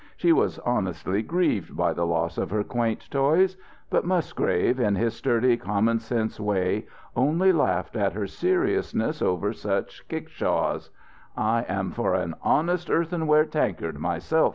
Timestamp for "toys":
3.11-3.55